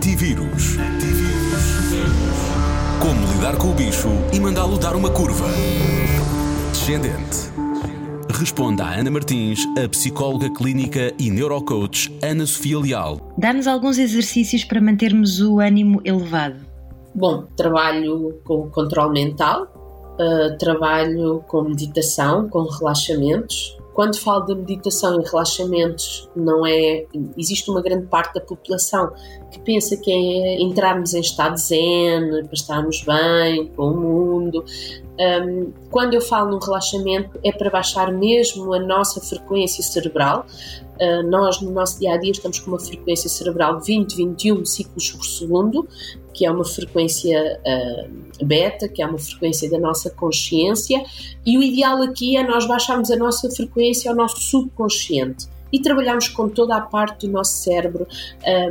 [0.00, 0.78] Antivírus.
[3.02, 5.44] Como lidar com o bicho e mandá-lo dar uma curva.
[6.72, 7.50] Descendente.
[8.30, 13.34] Responda a Ana Martins, a psicóloga clínica e neurocoach Ana Sofia Leal.
[13.36, 16.64] Dá-nos alguns exercícios para mantermos o ânimo elevado.
[17.14, 19.64] Bom, trabalho com controle mental,
[20.14, 27.04] uh, trabalho com meditação, com relaxamentos, quando falo da meditação e relaxamentos, não é.
[27.36, 29.12] Existe uma grande parte da população
[29.50, 34.64] que pensa que é entrarmos em estado zen, para estarmos bem com o mundo.
[35.20, 40.46] Um, quando eu falo num relaxamento, é para baixar mesmo a nossa frequência cerebral.
[40.98, 44.64] Uh, nós, no nosso dia a dia, estamos com uma frequência cerebral de 20, 21
[44.64, 45.86] ciclos por segundo,
[46.40, 51.04] que é uma frequência uh, beta, que é uma frequência da nossa consciência,
[51.44, 56.28] e o ideal aqui é nós baixarmos a nossa frequência ao nosso subconsciente e trabalhamos
[56.28, 58.06] com toda a parte do nosso cérebro,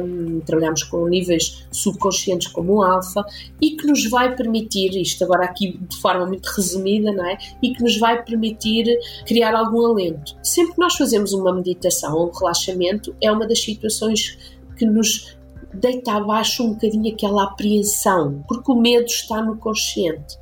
[0.01, 3.23] um, trabalhamos com níveis subconscientes como o alfa
[3.61, 7.37] e que nos vai permitir, isto agora aqui de forma muito resumida, não é?
[7.61, 8.87] E que nos vai permitir
[9.27, 10.35] criar algum alento.
[10.41, 15.37] Sempre que nós fazemos uma meditação ou um relaxamento, é uma das situações que nos
[15.73, 20.37] deita abaixo um bocadinho aquela apreensão, porque o medo está no consciente.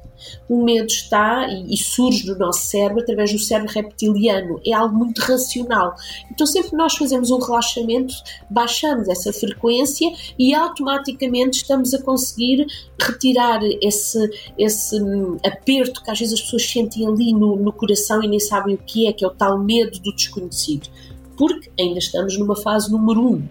[0.50, 5.20] O medo está e, surge do nosso cérebro através do cérebro reptiliano, é algo muito
[5.22, 5.94] racional.
[6.32, 8.14] Então, sempre que nós fazemos um relaxamento,
[8.50, 12.66] baixamos essa frequência e automaticamente estamos a conseguir
[13.00, 18.24] retirar esse, esse hum, aperto que às vezes as pessoas sentem ali no, no coração
[18.24, 20.90] e nem sabem o que é, que é o tal medo do desconhecido.
[21.38, 23.48] Porque ainda estamos numa fase número um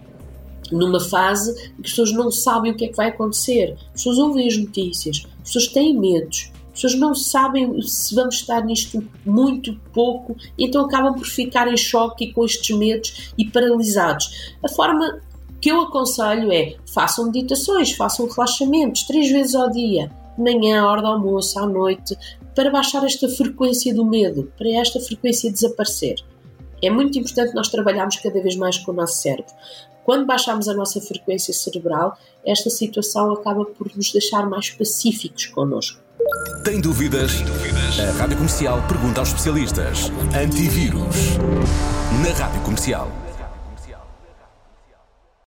[0.71, 4.03] numa fase em que as pessoas não sabem o que é que vai acontecer, as
[4.03, 8.63] pessoas ouvem as notícias, as pessoas têm medos, as pessoas não sabem se vamos estar
[8.63, 14.53] nisto muito pouco, então acabam por ficar em choque com estes medos e paralisados.
[14.63, 15.21] A forma
[15.59, 21.01] que eu aconselho é façam meditações, façam relaxamentos três vezes ao dia, manhã, à hora
[21.01, 22.15] do almoço, à noite,
[22.53, 26.15] para baixar esta frequência do medo, para esta frequência desaparecer.
[26.81, 29.51] É muito importante nós trabalharmos cada vez mais com o nosso cérebro.
[30.07, 35.99] Quando baixamos a nossa frequência cerebral, esta situação acaba por nos deixar mais pacíficos connosco.
[36.63, 37.33] Tem dúvidas?
[37.33, 37.99] Tem dúvidas?
[37.99, 40.09] A Rádio Comercial pergunta aos especialistas.
[40.33, 41.35] Antivírus.
[42.23, 43.26] Na Rádio Comercial.